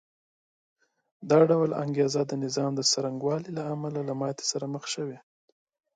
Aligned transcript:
دا 1.29 1.39
ډول 1.49 1.71
انګېزې 1.83 2.21
د 2.27 2.31
نظام 2.43 2.73
څرنګوالي 2.91 3.49
له 3.57 3.63
امله 3.73 3.99
له 4.09 4.13
ماتې 4.21 4.45
سره 4.51 4.65
مخ 4.73 4.83
شوې 4.93 5.17